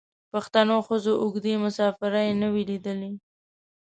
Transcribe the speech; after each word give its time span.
پښتنو 0.31 0.77
ښځو 0.87 1.13
اوږدې 1.23 1.53
مسافرۍ 1.65 2.29
نه 2.41 2.47
وې 2.53 2.63
لیدلي. 2.71 3.13